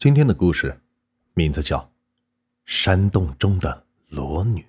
[0.00, 0.74] 今天的故事
[1.34, 1.78] 名字叫
[2.64, 4.62] 《山洞中的裸女》。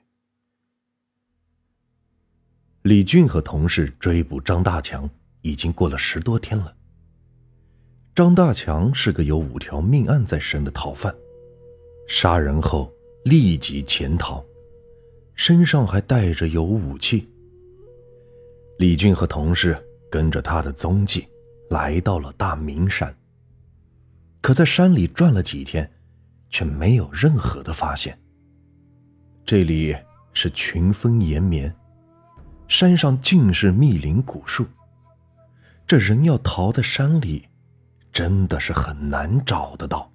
[2.81, 5.09] 李俊和同事追捕张大强
[5.39, 6.75] 已经过了十多天了。
[8.13, 11.15] 张大强是个有五条命案在身的逃犯，
[12.09, 12.93] 杀人后
[13.23, 14.43] 立即潜逃，
[15.33, 17.25] 身上还带着有武器。
[18.79, 21.25] 李俊和同事跟着他的踪迹
[21.69, 23.15] 来到了大明山。
[24.41, 25.89] 可在山里转了几天，
[26.49, 28.17] 却没有任何的发现。
[29.45, 29.95] 这里
[30.33, 31.73] 是群峰延绵，
[32.67, 34.65] 山上尽是密林古树，
[35.85, 37.47] 这人要逃在山里，
[38.11, 40.11] 真的是很难找得到。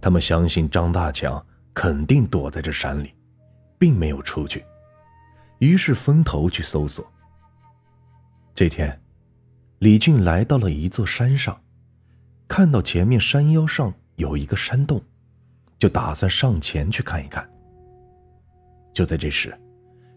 [0.00, 3.14] 他们相信张大强肯定躲在这山里，
[3.78, 4.64] 并没有出去，
[5.58, 7.06] 于是分头去搜索。
[8.52, 9.00] 这天，
[9.78, 11.56] 李俊来到了一座山上。
[12.50, 15.00] 看到前面山腰上有一个山洞，
[15.78, 17.48] 就打算上前去看一看。
[18.92, 19.56] 就在这时，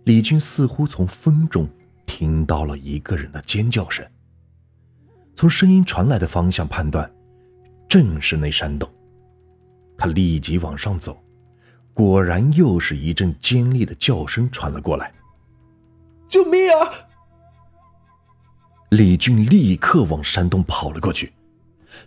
[0.05, 1.69] 李军似乎从风中
[2.07, 4.03] 听到了一个人的尖叫声。
[5.35, 7.07] 从声音传来的方向判断，
[7.87, 8.89] 正是那山洞。
[9.95, 11.23] 他立即往上走，
[11.93, 15.13] 果然又是一阵尖利的叫声传了过来
[16.27, 16.89] ：“救命啊！”
[18.89, 21.31] 李俊立刻往山洞跑了过去。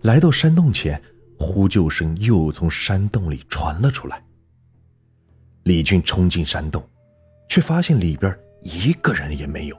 [0.02, 1.00] 来到山洞前，
[1.38, 4.24] 呼救声又从山洞里传了出来。
[5.64, 6.88] 李俊冲进山洞，
[7.48, 9.76] 却发现里边一个人也没有。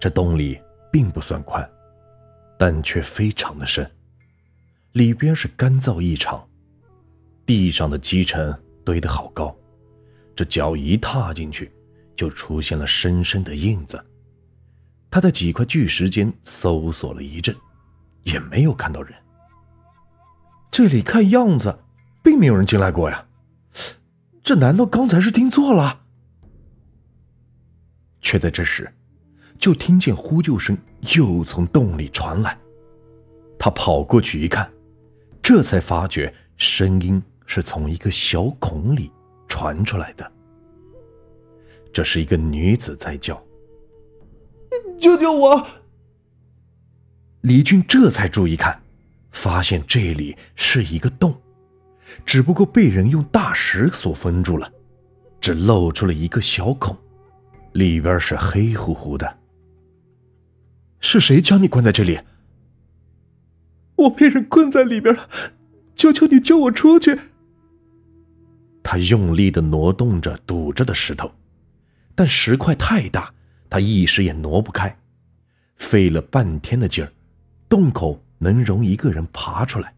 [0.00, 0.60] 这洞里
[0.92, 1.68] 并不算宽，
[2.58, 3.88] 但却非常的深，
[4.92, 6.44] 里边是干燥异常，
[7.46, 8.52] 地上的积尘
[8.84, 9.56] 堆得好高，
[10.34, 11.70] 这脚一踏进去，
[12.16, 14.04] 就出现了深深的印子。
[15.10, 17.54] 他在几块巨石间搜索了一阵。
[18.32, 19.14] 也没有看到人。
[20.70, 21.76] 这里看样子，
[22.22, 23.26] 并没有人进来过呀。
[24.42, 26.00] 这难道刚才是听错了？
[28.20, 28.92] 却在这时，
[29.58, 30.76] 就听见呼救声
[31.16, 32.58] 又从洞里传来。
[33.58, 34.70] 他跑过去一看，
[35.42, 39.10] 这才发觉声音是从一个小孔里
[39.48, 40.30] 传出来的。
[41.92, 43.42] 这是一个女子在叫
[45.00, 45.66] ：“救救我！”
[47.42, 48.80] 李俊这才注意看，
[49.30, 51.40] 发现这里是一个洞，
[52.26, 54.70] 只不过被人用大石所封住了，
[55.40, 56.96] 只露出了一个小孔，
[57.72, 59.38] 里边是黑乎乎的。
[60.98, 62.18] 是谁将你关在这里？
[63.94, 65.28] 我被人困在里边了，
[65.94, 67.16] 求求你救我出去！
[68.82, 71.30] 他用力的挪动着堵着的石头，
[72.16, 73.32] 但石块太大，
[73.70, 74.98] 他一时也挪不开，
[75.76, 77.12] 费了半天的劲儿。
[77.68, 79.94] 洞口能容一个人爬出来。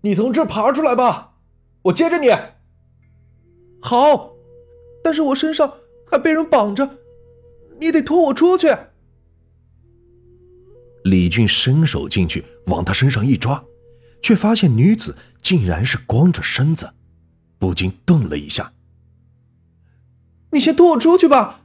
[0.00, 1.34] 你从这爬出来吧，
[1.82, 2.30] 我接着你。
[3.80, 4.32] 好，
[5.02, 5.72] 但是我身上
[6.10, 6.88] 还被人绑着，
[7.80, 8.74] 你得拖我出去。
[11.04, 13.62] 李俊伸手进去往他身上一抓，
[14.22, 16.90] 却发现女子竟然是光着身子，
[17.58, 18.72] 不禁顿了一下。
[20.50, 21.60] 你先拖我出去吧。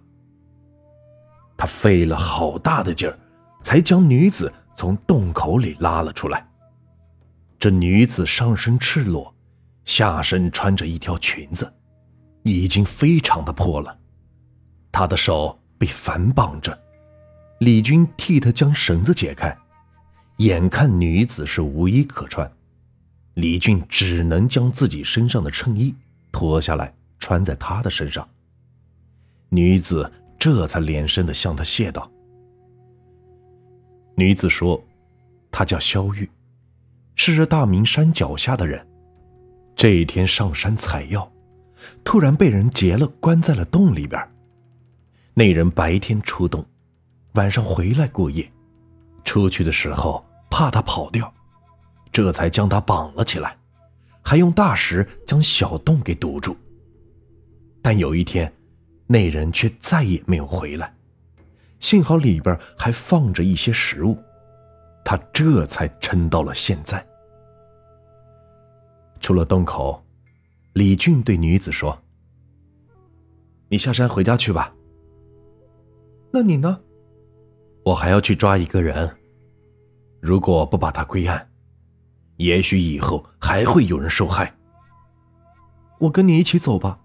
[1.55, 3.17] 他费了好大的劲儿。
[3.63, 6.45] 才将女子从洞口里拉了出来。
[7.57, 9.33] 这女子上身赤裸，
[9.85, 11.73] 下身穿着一条裙子，
[12.43, 13.97] 已经非常的破了。
[14.91, 16.77] 她的手被反绑着，
[17.59, 19.57] 李军替她将绳子解开。
[20.37, 22.51] 眼看女子是无衣可穿，
[23.35, 25.95] 李俊只能将自己身上的衬衣
[26.31, 28.27] 脱下来穿在她的身上。
[29.49, 32.11] 女子这才连声的向他谢道。
[34.15, 34.81] 女子说
[35.51, 36.29] ：“她叫萧玉，
[37.15, 38.85] 是这大明山脚下的人。
[39.75, 41.31] 这一天上山采药，
[42.03, 44.21] 突然被人劫了，关在了洞里边。
[45.33, 46.63] 那人白天出洞，
[47.33, 48.47] 晚上回来过夜。
[49.25, 51.33] 出去的时候怕他跑掉，
[52.11, 53.57] 这才将他绑了起来，
[54.21, 56.55] 还用大石将小洞给堵住。
[57.81, 58.53] 但有一天，
[59.07, 60.93] 那人却再也没有回来。”
[61.83, 64.17] 幸好里边还放着一些食物，
[65.03, 67.05] 他这才撑到了现在。
[69.19, 70.01] 出了洞口，
[70.71, 72.01] 李俊对女子说
[73.67, 74.73] ：“你下山回家去吧。
[76.31, 76.79] 那你呢？
[77.83, 79.13] 我还要去抓一个人。
[80.21, 81.51] 如果不把他归案，
[82.37, 84.55] 也许以后还会有人受害。
[85.99, 86.97] 我跟你一起走吧。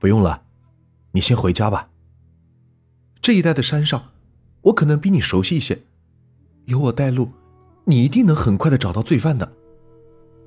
[0.00, 0.42] 不用了，
[1.12, 1.88] 你先回家吧。”
[3.20, 4.10] 这一带的山上，
[4.62, 5.82] 我可能比你熟悉一些，
[6.66, 7.30] 有我带路，
[7.84, 9.52] 你一定能很快的找到罪犯的。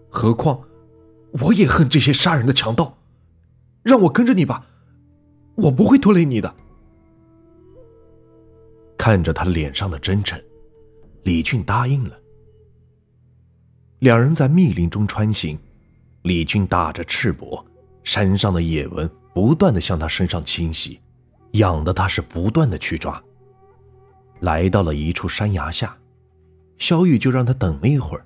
[0.09, 0.61] 何况，
[1.31, 2.97] 我也恨这些杀人的强盗。
[3.83, 4.65] 让我跟着你吧，
[5.55, 6.53] 我不会拖累你的。
[8.97, 10.41] 看着他脸上的真诚，
[11.23, 12.19] 李俊答应了。
[13.99, 15.57] 两人在密林中穿行，
[16.23, 17.63] 李俊打着赤膊，
[18.03, 20.99] 山上的野蚊不断的向他身上侵袭，
[21.51, 23.21] 痒得他是不断的去抓。
[24.39, 25.97] 来到了一处山崖下，
[26.77, 28.25] 萧玉就让他等了一会儿，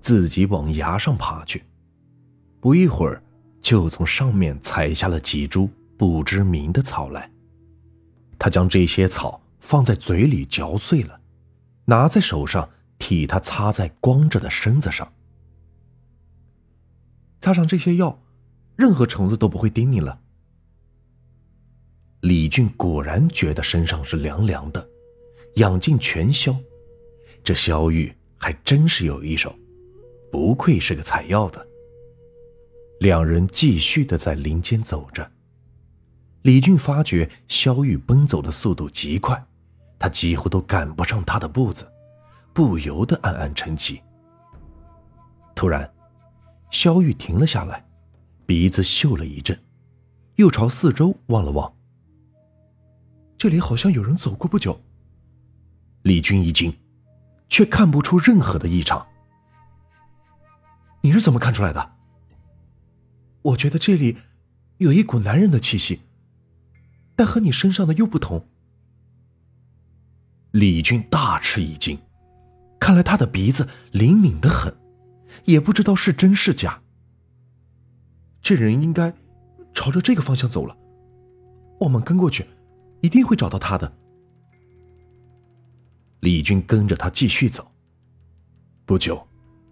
[0.00, 1.64] 自己往崖上爬去。
[2.60, 3.22] 不一会儿。
[3.62, 7.30] 就从上面采下了几株不知名的草来，
[8.36, 11.20] 他将这些草放在嘴里嚼碎了，
[11.84, 12.68] 拿在手上
[12.98, 15.12] 替他擦在光着的身子上。
[17.40, 18.20] 擦上这些药，
[18.74, 20.18] 任何虫子都不会叮你了。
[22.22, 24.88] 李俊果然觉得身上是凉凉的，
[25.56, 26.56] 痒劲全消。
[27.42, 29.52] 这萧玉还真是有一手，
[30.30, 31.66] 不愧是个采药的。
[33.00, 35.28] 两人继续的在林间走着。
[36.42, 39.44] 李俊发觉萧玉奔走的速度极快，
[39.98, 41.84] 他几乎都赶不上他的步子，
[42.52, 44.00] 不由得暗暗称奇。
[45.56, 45.92] 突然，
[46.70, 47.84] 萧玉停了下来，
[48.46, 49.60] 鼻子嗅了一阵，
[50.36, 51.72] 又朝四周望了望。
[53.42, 54.80] 这里好像有人走过不久。
[56.02, 56.72] 李军一惊，
[57.48, 59.04] 却看不出任何的异常。
[61.00, 61.90] 你是怎么看出来的？
[63.42, 64.16] 我觉得这里
[64.78, 66.02] 有一股男人的气息，
[67.16, 68.46] 但和你身上的又不同。
[70.52, 71.98] 李军大吃一惊，
[72.78, 74.72] 看来他的鼻子灵敏的很，
[75.46, 76.80] 也不知道是真是假。
[78.40, 79.12] 这人应该
[79.74, 80.76] 朝着这个方向走了，
[81.80, 82.46] 我们跟过去，
[83.02, 83.92] 一定会找到他的。
[86.20, 87.70] 李军跟着他继续走，
[88.86, 89.26] 不久，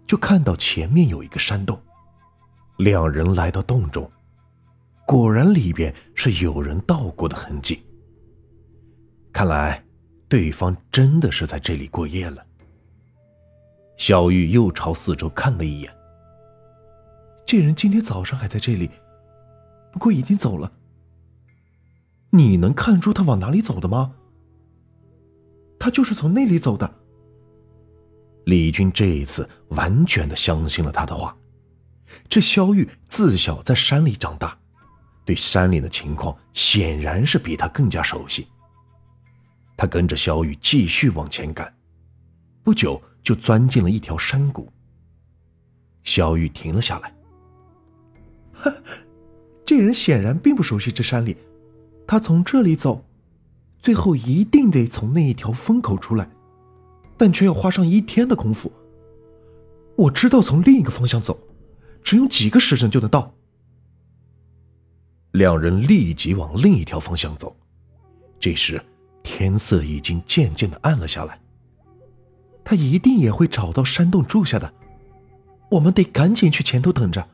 [0.05, 1.81] 就看到前面有一个山洞。
[2.77, 4.09] 两人来到洞中，
[5.07, 7.81] 果然里边是有人到过的痕迹。
[9.31, 9.81] 看来，
[10.27, 12.45] 对方真的是在这里过夜了。
[13.95, 15.93] 小玉又朝四周看了一眼，
[17.45, 18.89] 这人今天早上还在这里，
[19.91, 20.69] 不过已经走了。
[22.31, 24.15] 你能看出他往哪里走的吗？
[25.79, 26.99] 他就是从那里走的。
[28.45, 31.35] 李军这一次完全的相信了他的话。
[32.27, 34.57] 这萧玉自小在山里长大，
[35.25, 38.47] 对山里的情况显然是比他更加熟悉。
[39.77, 41.73] 他跟着萧玉继续往前赶，
[42.63, 44.71] 不久就钻进了一条山谷。
[46.03, 47.13] 萧玉停了下来。
[49.65, 51.37] 这人显然并不熟悉这山里，
[52.11, 53.05] 他从这里走，
[53.79, 56.27] 最后一定得从那一条风口出来，
[57.15, 58.69] 但却要花上一天的功夫。
[59.95, 61.39] 我知道从另一个方向走。
[62.03, 63.33] 只用几个时辰就能到。
[65.31, 67.55] 两人立即往另一条方向走。
[68.37, 68.83] 这时，
[69.23, 71.39] 天色已经渐渐的暗了下来。
[72.61, 74.73] 他一定也会找到山洞住下的，
[75.69, 77.25] 我们得赶紧去前头等着。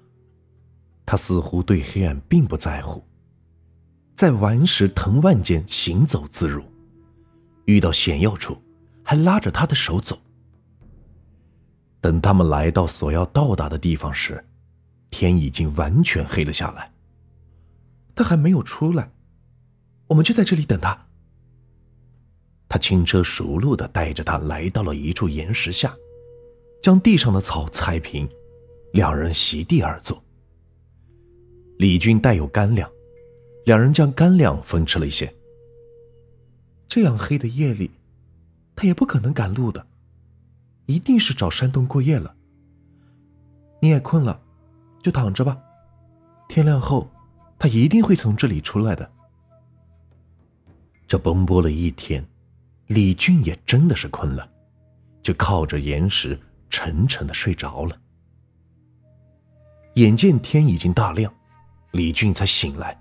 [1.04, 3.02] 他似乎对黑暗并不在乎，
[4.18, 6.64] 在顽石藤蔓间行走自如，
[7.66, 8.58] 遇到险要处，
[9.04, 10.18] 还拉着他的手走。
[12.02, 14.44] 等他们来到所要到达的地方时，
[15.12, 16.92] 天已经完全黑了下来，
[18.16, 19.12] 他还没有出来，
[20.08, 21.06] 我们就在这里等他。
[22.68, 25.96] 他轻车熟路的带着他来到了一处岩石下，
[26.82, 28.28] 将地上的草踩平，
[28.94, 30.20] 两人席地而坐。
[31.78, 32.92] 李军带有干粮，
[33.68, 35.30] 两人将干粮分吃了一些。
[36.88, 37.92] 这样黑的夜里，
[38.78, 39.86] 他也不可能赶路的，
[40.86, 42.34] 一定是找山洞过夜了。
[43.82, 44.42] 你也困了。
[45.04, 45.58] 就躺着吧，
[46.50, 47.10] 天亮后，
[47.60, 49.10] 他一定会从这里出来的。
[51.06, 52.26] 这奔波了一天，
[52.88, 54.50] 李俊也真的是困了，
[55.22, 56.38] 就靠着岩石
[56.70, 57.98] 沉沉的睡着了。
[59.96, 61.34] 眼见天已经大亮，
[61.92, 63.00] 李俊才醒来，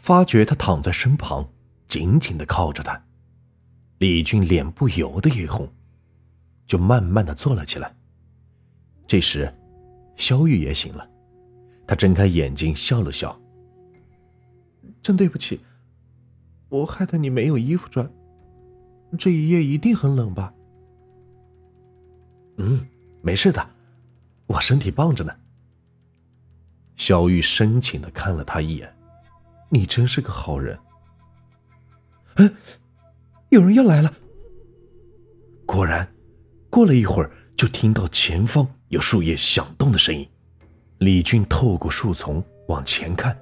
[0.00, 1.46] 发觉他躺在身旁，
[1.86, 3.00] 紧紧的靠着他。
[3.98, 5.70] 李俊脸不由得一红，
[6.66, 7.94] 就慢慢的坐了起来。
[9.06, 9.52] 这时，
[10.16, 11.06] 萧玉也醒了。
[11.86, 13.38] 他睁开眼睛，笑了笑。
[15.02, 15.60] 真对不起，
[16.70, 18.10] 我害得你没有衣服穿。
[19.18, 20.52] 这一夜一定很冷吧？
[22.56, 22.86] 嗯，
[23.20, 23.68] 没事的，
[24.46, 25.36] 我身体棒着呢。
[26.96, 28.90] 肖玉深情的看了他一眼，
[29.70, 30.78] 你真是个好人。
[32.36, 32.54] 嗯，
[33.48, 34.12] 有人要来了。
[35.64, 36.06] 果然，
[36.68, 40.28] 过了一会儿，就听到前方有树叶响动的声音。
[40.98, 43.36] 李俊透过树丛往前看，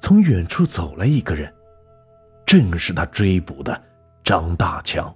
[0.00, 1.52] 从远处走来一个人，
[2.46, 3.82] 正是他追捕的
[4.22, 5.12] 张大强。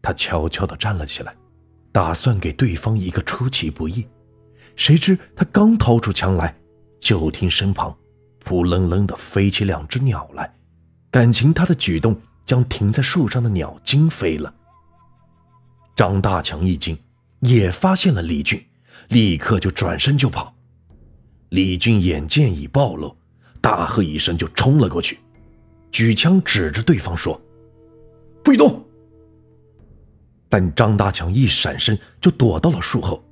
[0.00, 1.36] 他悄悄地站了起来，
[1.92, 4.08] 打算给对方一个出其不意。
[4.76, 6.54] 谁知他刚掏出枪来，
[7.00, 7.94] 就听身旁
[8.48, 10.50] “扑棱棱”的飞起两只鸟来，
[11.10, 14.54] 感情他的举动将停在树上的鸟惊飞了。
[15.94, 16.98] 张大强一惊，
[17.40, 18.64] 也发现了李俊，
[19.08, 20.54] 立刻就转身就跑。
[21.50, 23.14] 李俊眼见已暴露，
[23.60, 25.18] 大喝一声就冲了过去，
[25.92, 27.38] 举枪指着对方说
[28.42, 28.82] ：“不许动！”
[30.48, 33.22] 但张大强一闪身就躲到了树后。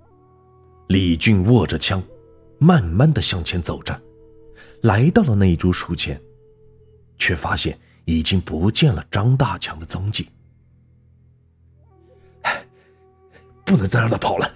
[0.88, 2.02] 李俊握着枪，
[2.58, 3.98] 慢慢的向前走着，
[4.86, 6.20] 来到了那一株树前，
[7.18, 10.28] 却发现已经不见了张大强的踪迹。
[13.66, 14.48] 不能再让他跑了。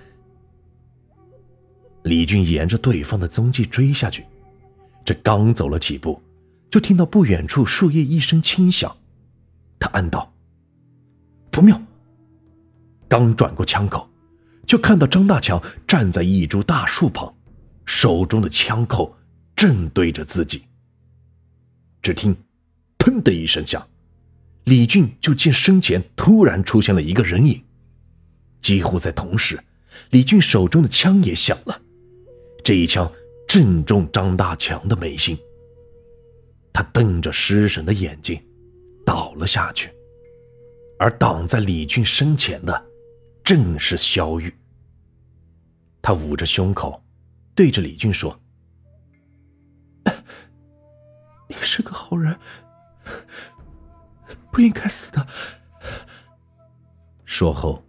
[2.04, 4.24] 李俊沿着对方的踪迹追下去，
[5.04, 6.22] 这刚走了几步，
[6.70, 8.96] 就听到不远处树叶一声轻响，
[9.80, 10.32] 他暗道
[11.50, 11.82] ：“不妙。”
[13.08, 14.08] 刚转过枪口。
[14.64, 17.34] 就看到张大强站在一株大树旁，
[17.84, 19.12] 手中的枪口
[19.60, 20.62] 正对着自己。
[22.00, 22.34] 只听
[22.98, 23.86] “砰”的一声响，
[24.64, 27.62] 李俊就见身前突然出现了一个人影。
[28.62, 29.62] 几乎在同时，
[30.12, 31.78] 李俊手中的枪也响了，
[32.64, 33.12] 这一枪
[33.46, 35.36] 正中张大强的眉心。
[36.72, 38.42] 他瞪着失神的眼睛，
[39.04, 39.90] 倒了下去。
[40.98, 42.86] 而挡在李俊身前的，
[43.44, 44.50] 正是萧玉。
[46.00, 47.04] 他捂着胸口，
[47.54, 48.40] 对着李俊说
[51.48, 52.36] ：“你是个好人，
[54.50, 55.26] 不应该死的。”
[57.24, 57.84] 说后，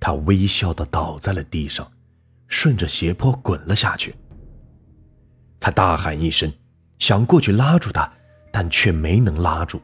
[0.00, 1.90] 他微笑的倒在了地上，
[2.48, 4.14] 顺着斜坡滚了下去。
[5.58, 6.52] 他大喊一声，
[6.98, 8.10] 想过去拉住他，
[8.52, 9.80] 但却没能拉住。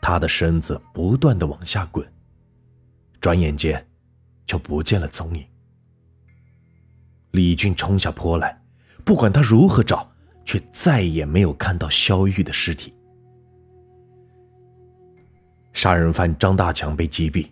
[0.00, 2.12] 他的身子不断的往下滚，
[3.20, 3.88] 转眼间
[4.46, 5.46] 就不见了踪影。
[7.32, 8.60] 李俊冲下坡来，
[9.04, 10.10] 不管他如何找，
[10.48, 12.94] 却再也没有看到肖玉的尸体。
[15.74, 17.46] 杀人犯张大强被击毙，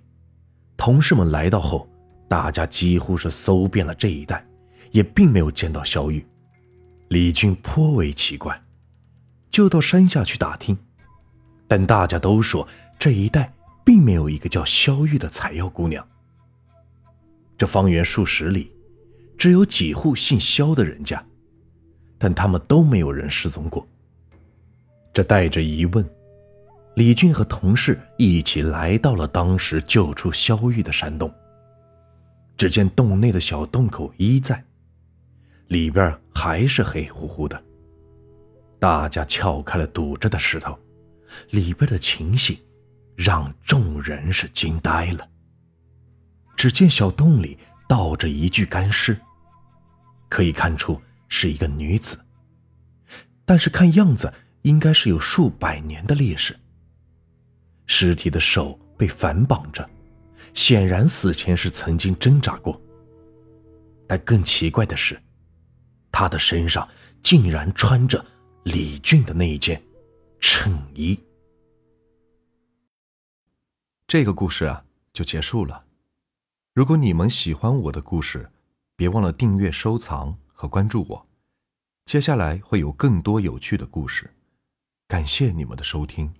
[0.79, 1.87] 同事们来到后，
[2.27, 4.43] 大家几乎是搜遍了这一带，
[4.93, 6.25] 也并没有见到肖玉。
[7.09, 8.59] 李俊颇为奇怪，
[9.51, 10.75] 就到山下去打听，
[11.69, 12.67] 但大家都说
[12.99, 13.53] 这一带
[13.85, 16.03] 并没有一个叫肖玉的采药姑娘。
[17.59, 18.73] 这方圆数十里。
[19.39, 21.23] 只有几户姓肖的人家，
[22.19, 23.87] 但他们都没有人失踪过。
[25.13, 26.09] 这带着疑问，
[26.95, 31.33] 李俊和同事一起来到了当时救出肖玉的山洞。
[32.57, 34.65] 只见洞内的小洞口依在，
[35.69, 37.63] 里边还是黑乎乎的。
[38.79, 40.79] 大家撬开了堵着的石头，
[41.51, 42.57] 里边的情形
[43.15, 45.29] 让众人是惊呆了。
[46.57, 49.17] 只见小洞里倒着一具干尸。
[50.29, 52.19] 可以看出是一个女子，
[53.45, 56.59] 但是看样子应该是有数百年的历史。
[57.87, 59.89] 尸体的手被反绑着，
[60.55, 62.81] 显然死前是曾经挣扎过。
[64.09, 65.21] 但更奇怪的是，
[66.11, 66.89] 她的身上
[67.23, 68.25] 竟然穿着
[68.65, 69.81] 李俊的那一件
[70.41, 71.19] 衬衣。
[74.07, 75.85] 这个故事啊，就结束了。
[76.73, 78.51] 如果你们喜欢我的故事，
[78.95, 81.27] 别忘了订阅、收藏和关注我，
[82.07, 84.35] 接下来会有更多有趣的故事。
[85.07, 86.35] 感谢你们的收听。